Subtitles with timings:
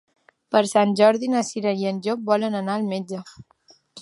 [0.55, 3.23] Per Sant Jordi na Cira i en Llop volen anar al metge.